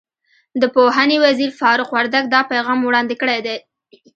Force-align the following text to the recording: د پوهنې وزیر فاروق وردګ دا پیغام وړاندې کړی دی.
د 0.61 0.63
پوهنې 0.75 1.17
وزیر 1.25 1.51
فاروق 1.59 1.89
وردګ 1.93 2.23
دا 2.29 2.41
پیغام 2.51 2.79
وړاندې 2.83 3.15
کړی 3.21 3.39
دی. 3.45 3.57